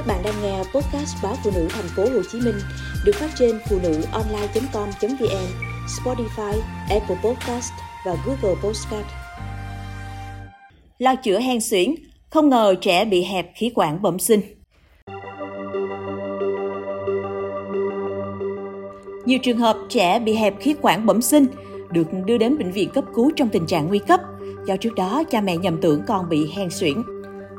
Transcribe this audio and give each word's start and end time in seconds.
Các 0.00 0.06
bạn 0.06 0.22
đang 0.24 0.42
nghe 0.42 0.58
podcast 0.58 1.16
báo 1.22 1.34
phụ 1.44 1.50
nữ 1.54 1.68
thành 1.70 1.84
phố 1.96 2.02
Hồ 2.02 2.22
Chí 2.32 2.40
Minh 2.40 2.54
được 3.04 3.12
phát 3.14 3.30
trên 3.38 3.58
phụ 3.68 3.78
nữ 3.82 4.02
online.com.vn, 4.12 5.46
Spotify, 5.86 6.60
Apple 6.90 7.16
Podcast 7.24 7.72
và 8.06 8.16
Google 8.26 8.60
Podcast. 8.62 9.06
Lo 10.98 11.14
chữa 11.16 11.40
hen 11.40 11.60
suyễn, 11.60 11.94
không 12.30 12.48
ngờ 12.48 12.74
trẻ 12.80 13.04
bị 13.04 13.22
hẹp 13.22 13.50
khí 13.54 13.72
quản 13.74 14.02
bẩm 14.02 14.18
sinh. 14.18 14.40
Nhiều 19.24 19.38
trường 19.42 19.58
hợp 19.58 19.76
trẻ 19.88 20.18
bị 20.18 20.34
hẹp 20.34 20.60
khí 20.60 20.74
quản 20.82 21.06
bẩm 21.06 21.22
sinh 21.22 21.46
được 21.90 22.06
đưa 22.26 22.38
đến 22.38 22.58
bệnh 22.58 22.72
viện 22.72 22.90
cấp 22.90 23.04
cứu 23.14 23.30
trong 23.36 23.48
tình 23.48 23.66
trạng 23.66 23.88
nguy 23.88 23.98
cấp 23.98 24.20
do 24.66 24.76
trước 24.76 24.94
đó 24.94 25.22
cha 25.30 25.40
mẹ 25.40 25.56
nhầm 25.56 25.80
tưởng 25.80 26.02
con 26.06 26.28
bị 26.28 26.50
hen 26.56 26.70
suyễn. 26.70 27.02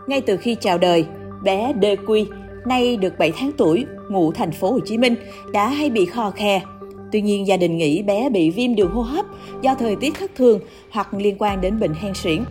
Ngay 0.07 0.21
từ 0.21 0.37
khi 0.37 0.55
chào 0.61 0.77
đời, 0.77 1.05
bé 1.43 1.73
Đê 1.73 1.95
Quy, 1.95 2.25
nay 2.65 2.97
được 2.97 3.19
7 3.19 3.31
tháng 3.31 3.51
tuổi, 3.57 3.85
ngụ 4.09 4.31
thành 4.31 4.51
phố 4.51 4.71
Hồ 4.71 4.79
Chí 4.85 4.97
Minh, 4.97 5.15
đã 5.53 5.67
hay 5.67 5.89
bị 5.89 6.05
kho 6.05 6.31
khe. 6.31 6.61
Tuy 7.11 7.21
nhiên, 7.21 7.47
gia 7.47 7.57
đình 7.57 7.77
nghĩ 7.77 8.03
bé 8.03 8.29
bị 8.29 8.49
viêm 8.49 8.75
đường 8.75 8.91
hô 8.91 9.01
hấp 9.01 9.25
do 9.61 9.75
thời 9.75 9.95
tiết 9.95 10.13
thất 10.19 10.31
thường 10.35 10.59
hoặc 10.91 11.13
liên 11.13 11.35
quan 11.39 11.61
đến 11.61 11.79
bệnh 11.79 11.93
hen 11.93 12.13
suyễn. 12.13 12.43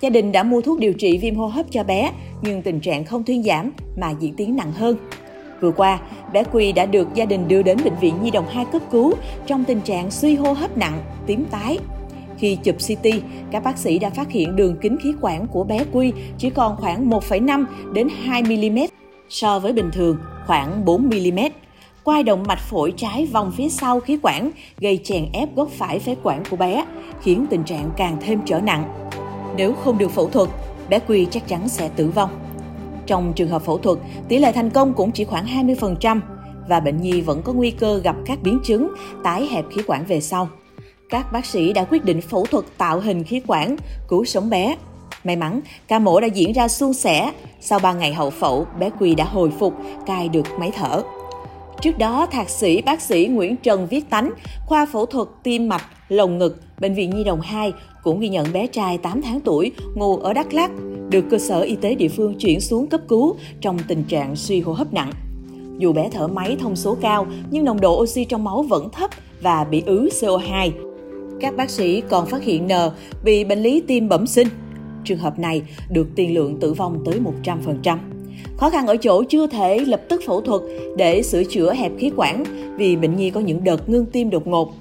Gia 0.00 0.10
đình 0.10 0.32
đã 0.32 0.42
mua 0.42 0.60
thuốc 0.60 0.78
điều 0.78 0.92
trị 0.92 1.18
viêm 1.18 1.34
hô 1.34 1.46
hấp 1.46 1.66
cho 1.70 1.84
bé, 1.84 2.12
nhưng 2.42 2.62
tình 2.62 2.80
trạng 2.80 3.04
không 3.04 3.24
thuyên 3.24 3.42
giảm 3.42 3.72
mà 3.96 4.14
diễn 4.20 4.34
tiến 4.34 4.56
nặng 4.56 4.72
hơn. 4.72 4.96
Vừa 5.60 5.70
qua, 5.70 6.00
bé 6.32 6.44
Quy 6.52 6.72
đã 6.72 6.86
được 6.86 7.08
gia 7.14 7.24
đình 7.24 7.48
đưa 7.48 7.62
đến 7.62 7.78
Bệnh 7.84 7.96
viện 8.00 8.14
Nhi 8.22 8.30
đồng 8.30 8.46
2 8.48 8.64
cấp 8.72 8.82
cứu 8.90 9.12
trong 9.46 9.64
tình 9.64 9.80
trạng 9.80 10.10
suy 10.10 10.34
hô 10.34 10.52
hấp 10.52 10.78
nặng, 10.78 11.00
tím 11.26 11.44
tái, 11.50 11.78
khi 12.38 12.58
chụp 12.64 12.76
CT, 12.76 13.08
các 13.50 13.64
bác 13.64 13.78
sĩ 13.78 13.98
đã 13.98 14.10
phát 14.10 14.30
hiện 14.30 14.56
đường 14.56 14.76
kính 14.80 14.96
khí 15.02 15.12
quản 15.20 15.46
của 15.46 15.64
bé 15.64 15.84
Quy 15.92 16.12
chỉ 16.38 16.50
còn 16.50 16.76
khoảng 16.76 17.10
1,5 17.10 17.64
đến 17.92 18.08
2 18.24 18.42
mm 18.42 18.78
so 19.28 19.58
với 19.58 19.72
bình 19.72 19.90
thường 19.92 20.18
khoảng 20.46 20.84
4 20.84 21.02
mm. 21.02 21.38
Quai 22.04 22.22
động 22.22 22.44
mạch 22.48 22.60
phổi 22.60 22.94
trái 22.96 23.26
vòng 23.26 23.52
phía 23.56 23.68
sau 23.68 24.00
khí 24.00 24.18
quản 24.22 24.50
gây 24.78 25.00
chèn 25.04 25.26
ép 25.32 25.56
gốc 25.56 25.68
phải 25.68 25.98
phế 25.98 26.16
quản 26.22 26.42
của 26.50 26.56
bé, 26.56 26.84
khiến 27.22 27.46
tình 27.50 27.64
trạng 27.64 27.90
càng 27.96 28.16
thêm 28.20 28.40
trở 28.44 28.60
nặng. 28.60 29.08
Nếu 29.56 29.72
không 29.72 29.98
được 29.98 30.10
phẫu 30.10 30.28
thuật, 30.28 30.48
bé 30.88 30.98
Quy 30.98 31.26
chắc 31.30 31.48
chắn 31.48 31.68
sẽ 31.68 31.88
tử 31.96 32.08
vong. 32.08 32.30
Trong 33.06 33.32
trường 33.32 33.48
hợp 33.48 33.62
phẫu 33.62 33.78
thuật, 33.78 33.98
tỷ 34.28 34.38
lệ 34.38 34.52
thành 34.52 34.70
công 34.70 34.94
cũng 34.94 35.12
chỉ 35.12 35.24
khoảng 35.24 35.46
20% 35.46 36.20
và 36.68 36.80
bệnh 36.80 37.00
nhi 37.00 37.20
vẫn 37.20 37.42
có 37.42 37.52
nguy 37.52 37.70
cơ 37.70 37.98
gặp 37.98 38.16
các 38.26 38.38
biến 38.42 38.58
chứng 38.64 38.88
tái 39.24 39.46
hẹp 39.46 39.64
khí 39.70 39.82
quản 39.86 40.04
về 40.04 40.20
sau 40.20 40.48
các 41.08 41.32
bác 41.32 41.46
sĩ 41.46 41.72
đã 41.72 41.84
quyết 41.84 42.04
định 42.04 42.20
phẫu 42.20 42.46
thuật 42.46 42.64
tạo 42.78 43.00
hình 43.00 43.24
khí 43.24 43.40
quản, 43.46 43.76
cứu 44.08 44.24
sống 44.24 44.50
bé. 44.50 44.76
May 45.24 45.36
mắn, 45.36 45.60
ca 45.88 45.98
mổ 45.98 46.20
đã 46.20 46.26
diễn 46.26 46.52
ra 46.52 46.68
suôn 46.68 46.92
sẻ. 46.92 47.32
Sau 47.60 47.78
3 47.78 47.92
ngày 47.92 48.14
hậu 48.14 48.30
phẫu, 48.30 48.66
bé 48.78 48.90
Quy 49.00 49.14
đã 49.14 49.24
hồi 49.24 49.52
phục, 49.58 49.74
cai 50.06 50.28
được 50.28 50.46
máy 50.58 50.70
thở. 50.76 51.02
Trước 51.80 51.98
đó, 51.98 52.26
thạc 52.30 52.48
sĩ 52.48 52.82
bác 52.82 53.00
sĩ 53.00 53.26
Nguyễn 53.26 53.56
Trần 53.56 53.86
Viết 53.86 54.10
Tánh, 54.10 54.30
khoa 54.66 54.86
phẫu 54.86 55.06
thuật 55.06 55.28
tim 55.42 55.68
mạch, 55.68 55.84
lồng 56.08 56.38
ngực, 56.38 56.60
Bệnh 56.80 56.94
viện 56.94 57.10
Nhi 57.10 57.24
đồng 57.24 57.40
2 57.40 57.72
cũng 58.02 58.20
ghi 58.20 58.28
nhận 58.28 58.52
bé 58.52 58.66
trai 58.66 58.98
8 58.98 59.22
tháng 59.22 59.40
tuổi 59.40 59.72
ngủ 59.94 60.16
ở 60.16 60.32
Đắk 60.32 60.54
Lắk, 60.54 60.70
được 61.10 61.24
cơ 61.30 61.38
sở 61.38 61.60
y 61.60 61.76
tế 61.76 61.94
địa 61.94 62.08
phương 62.08 62.34
chuyển 62.38 62.60
xuống 62.60 62.86
cấp 62.86 63.00
cứu 63.08 63.36
trong 63.60 63.78
tình 63.88 64.04
trạng 64.04 64.36
suy 64.36 64.60
hô 64.60 64.72
hấp 64.72 64.92
nặng. 64.92 65.12
Dù 65.78 65.92
bé 65.92 66.08
thở 66.12 66.28
máy 66.28 66.56
thông 66.60 66.76
số 66.76 66.96
cao 67.00 67.26
nhưng 67.50 67.64
nồng 67.64 67.80
độ 67.80 68.02
oxy 68.02 68.24
trong 68.24 68.44
máu 68.44 68.62
vẫn 68.62 68.90
thấp 68.90 69.10
và 69.40 69.64
bị 69.64 69.82
ứ 69.86 70.08
CO2. 70.20 70.87
Các 71.40 71.56
bác 71.56 71.70
sĩ 71.70 72.02
còn 72.08 72.26
phát 72.26 72.42
hiện 72.42 72.66
N 72.66 72.70
bị 73.24 73.44
bệnh 73.44 73.58
lý 73.58 73.82
tim 73.86 74.08
bẩm 74.08 74.26
sinh. 74.26 74.48
Trường 75.04 75.18
hợp 75.18 75.38
này 75.38 75.62
được 75.90 76.08
tiền 76.14 76.34
lượng 76.34 76.56
tử 76.60 76.72
vong 76.72 77.02
tới 77.04 77.20
100%. 77.44 77.98
Khó 78.56 78.70
khăn 78.70 78.86
ở 78.86 78.96
chỗ 78.96 79.24
chưa 79.24 79.46
thể 79.46 79.78
lập 79.78 80.00
tức 80.08 80.22
phẫu 80.26 80.40
thuật 80.40 80.62
để 80.96 81.22
sửa 81.22 81.44
chữa 81.44 81.74
hẹp 81.74 81.92
khí 81.98 82.10
quản 82.16 82.44
vì 82.76 82.96
bệnh 82.96 83.16
nhi 83.16 83.30
có 83.30 83.40
những 83.40 83.64
đợt 83.64 83.88
ngưng 83.88 84.06
tim 84.06 84.30
đột 84.30 84.46
ngột. 84.46 84.74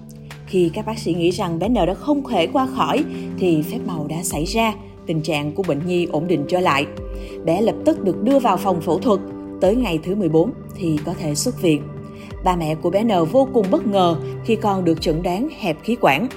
Khi 0.48 0.70
các 0.74 0.86
bác 0.86 1.00
sĩ 1.00 1.14
nghĩ 1.14 1.30
rằng 1.30 1.60
bé 1.60 1.70
N 1.70 1.74
đã 1.74 1.94
không 1.94 2.24
thể 2.30 2.48
qua 2.48 2.68
khỏi 2.76 3.04
thì 3.40 3.62
phép 3.62 3.80
màu 3.88 4.08
đã 4.10 4.24
xảy 4.24 4.46
ra, 4.46 4.74
tình 5.06 5.22
trạng 5.22 5.52
của 5.52 5.64
bệnh 5.68 5.88
nhi 5.88 6.06
ổn 6.06 6.28
định 6.28 6.46
trở 6.50 6.60
lại. 6.60 6.86
Bé 7.46 7.62
lập 7.62 7.76
tức 7.86 8.04
được 8.04 8.24
đưa 8.24 8.40
vào 8.40 8.58
phòng 8.58 8.82
phẫu 8.82 9.00
thuật, 9.00 9.20
tới 9.62 9.76
ngày 9.76 10.00
thứ 10.04 10.16
14 10.16 10.52
thì 10.76 10.98
có 11.06 11.14
thể 11.14 11.36
xuất 11.36 11.62
viện. 11.62 11.82
Ba 12.44 12.56
mẹ 12.56 12.76
của 12.76 12.90
bé 12.90 13.04
N 13.04 13.12
vô 13.32 13.48
cùng 13.54 13.66
bất 13.72 13.88
ngờ 13.88 14.16
khi 14.46 14.56
con 14.56 14.86
được 14.86 15.02
chẩn 15.02 15.24
đoán 15.24 15.50
hẹp 15.60 15.84
khí 15.84 15.96
quản. 16.02 16.28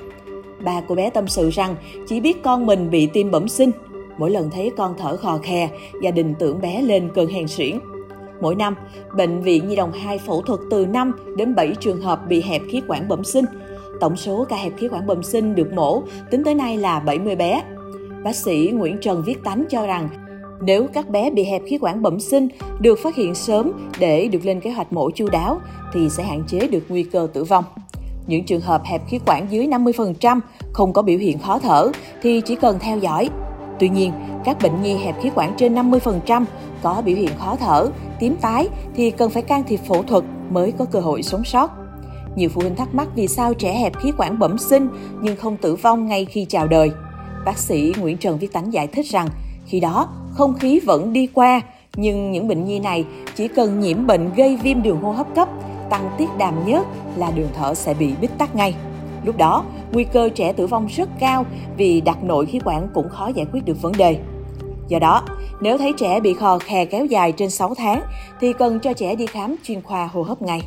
Ba 0.65 0.81
cô 0.89 0.95
bé 0.95 1.11
tâm 1.11 1.29
sự 1.29 1.51
rằng 1.51 1.77
chỉ 2.09 2.21
biết 2.21 2.43
con 2.43 2.67
mình 2.67 2.91
bị 2.91 3.07
tim 3.07 3.31
bẩm 3.31 3.49
sinh. 3.49 3.71
Mỗi 4.19 4.31
lần 4.31 4.51
thấy 4.51 4.71
con 4.77 4.95
thở 4.99 5.17
khò 5.17 5.39
khè, 5.39 5.69
gia 6.03 6.11
đình 6.11 6.35
tưởng 6.39 6.61
bé 6.61 6.83
lên 6.83 7.09
cơn 7.15 7.27
hèn 7.27 7.49
suyễn. 7.49 7.79
Mỗi 8.41 8.55
năm, 8.55 8.75
Bệnh 9.17 9.43
viện 9.43 9.69
Nhi 9.69 9.77
đồng 9.77 9.93
2 9.93 10.19
phẫu 10.19 10.43
thuật 10.43 10.61
từ 10.71 10.87
5 10.87 11.13
đến 11.37 11.55
7 11.55 11.73
trường 11.81 12.01
hợp 12.01 12.29
bị 12.29 12.43
hẹp 12.43 12.63
khí 12.71 12.83
quản 12.89 13.09
bẩm 13.09 13.25
sinh. 13.25 13.45
Tổng 14.01 14.17
số 14.17 14.47
ca 14.49 14.57
hẹp 14.57 14.73
khí 14.77 14.89
quản 14.89 15.07
bẩm 15.07 15.23
sinh 15.23 15.55
được 15.55 15.73
mổ 15.73 16.03
tính 16.31 16.45
tới 16.45 16.55
nay 16.55 16.77
là 16.77 17.01
70 17.01 17.37
bé. 17.37 17.63
Bác 18.25 18.37
sĩ 18.37 18.71
Nguyễn 18.75 18.99
Trần 19.01 19.23
Viết 19.27 19.45
Tánh 19.45 19.65
cho 19.71 19.87
rằng 19.87 20.09
nếu 20.61 20.87
các 20.93 21.09
bé 21.09 21.31
bị 21.31 21.45
hẹp 21.45 21.63
khí 21.67 21.79
quản 21.81 22.03
bẩm 22.03 22.21
sinh 22.21 22.49
được 22.81 22.99
phát 22.99 23.15
hiện 23.15 23.35
sớm 23.35 23.73
để 23.99 24.29
được 24.29 24.45
lên 24.45 24.61
kế 24.61 24.71
hoạch 24.71 24.93
mổ 24.93 25.11
chu 25.11 25.29
đáo 25.29 25.61
thì 25.93 26.11
sẽ 26.11 26.23
hạn 26.23 26.43
chế 26.47 26.69
được 26.69 26.83
nguy 26.89 27.03
cơ 27.03 27.29
tử 27.33 27.45
vong. 27.45 27.65
Những 28.27 28.45
trường 28.45 28.61
hợp 28.61 28.83
hẹp 28.85 29.07
khí 29.09 29.19
quản 29.27 29.47
dưới 29.51 29.67
50% 29.67 30.41
không 30.73 30.93
có 30.93 31.03
biểu 31.03 31.19
hiện 31.19 31.39
khó 31.39 31.59
thở 31.59 31.91
thì 32.23 32.41
chỉ 32.41 32.55
cần 32.55 32.79
theo 32.79 32.99
dõi. 32.99 33.29
Tuy 33.79 33.89
nhiên, 33.89 34.13
các 34.45 34.57
bệnh 34.63 34.83
nhi 34.83 34.95
hẹp 34.95 35.23
khí 35.23 35.31
quản 35.35 35.55
trên 35.57 35.75
50% 35.75 36.45
có 36.83 37.03
biểu 37.05 37.17
hiện 37.17 37.31
khó 37.39 37.57
thở, 37.57 37.91
tím 38.19 38.37
tái 38.41 38.69
thì 38.95 39.11
cần 39.11 39.31
phải 39.31 39.43
can 39.43 39.63
thiệp 39.69 39.81
phẫu 39.89 40.03
thuật 40.03 40.25
mới 40.51 40.73
có 40.73 40.85
cơ 40.85 41.01
hội 41.01 41.23
sống 41.23 41.45
sót. 41.45 41.71
Nhiều 42.37 42.49
phụ 42.49 42.61
huynh 42.61 42.77
thắc 42.77 42.95
mắc 42.95 43.09
vì 43.15 43.29
sao 43.29 43.55
trẻ 43.55 43.73
hẹp 43.73 43.99
khí 43.99 44.13
quản 44.19 44.39
bẩm 44.39 44.59
sinh 44.59 44.89
nhưng 45.23 45.37
không 45.37 45.57
tử 45.57 45.75
vong 45.75 46.07
ngay 46.07 46.25
khi 46.25 46.47
chào 46.49 46.67
đời. 46.67 46.91
Bác 47.45 47.59
sĩ 47.59 47.93
Nguyễn 48.01 48.17
Trần 48.17 48.39
Viết 48.39 48.53
Tánh 48.53 48.73
giải 48.73 48.87
thích 48.87 49.07
rằng 49.07 49.29
khi 49.67 49.81
đó 49.81 50.09
không 50.33 50.55
khí 50.59 50.81
vẫn 50.81 51.13
đi 51.13 51.27
qua 51.27 51.61
nhưng 51.97 52.33
những 52.33 52.49
bệnh 52.49 52.65
nhi 52.65 52.79
này 52.79 53.05
chỉ 53.35 53.49
cần 53.49 53.81
nhiễm 53.81 54.07
bệnh 54.07 54.31
gây 54.37 54.57
viêm 54.57 54.83
đường 54.83 55.01
hô 55.01 55.13
hấp 55.13 55.35
cấp 55.35 55.49
tăng 55.91 56.11
tiết 56.19 56.29
đàm 56.39 56.67
nhớt 56.67 56.87
là 57.17 57.31
đường 57.31 57.49
thở 57.55 57.75
sẽ 57.75 57.95
bị 57.95 58.13
bít 58.21 58.31
tắc 58.39 58.55
ngay. 58.55 58.75
Lúc 59.25 59.37
đó, 59.37 59.65
nguy 59.93 60.05
cơ 60.05 60.29
trẻ 60.29 60.53
tử 60.53 60.67
vong 60.67 60.87
rất 60.87 61.09
cao 61.21 61.47
vì 61.77 62.01
đặt 62.01 62.25
nội 62.25 62.47
khí 62.47 62.61
quản 62.65 62.89
cũng 62.95 63.09
khó 63.09 63.31
giải 63.35 63.47
quyết 63.53 63.65
được 63.65 63.83
vấn 63.83 63.93
đề. 63.93 64.19
Do 64.89 64.99
đó, 64.99 65.23
nếu 65.61 65.79
thấy 65.79 65.93
trẻ 65.99 66.21
bị 66.21 66.35
khò 66.35 66.59
khè 66.59 66.85
kéo 66.85 67.05
dài 67.05 67.33
trên 67.33 67.51
6 67.51 67.75
tháng 67.75 68.03
thì 68.41 68.53
cần 68.53 68.81
cho 68.81 68.93
trẻ 68.93 69.15
đi 69.15 69.27
khám 69.27 69.57
chuyên 69.65 69.83
khoa 69.83 70.07
hô 70.07 70.23
hấp 70.23 70.43
ngay. 70.43 70.61